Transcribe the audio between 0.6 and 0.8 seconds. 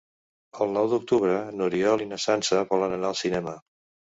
El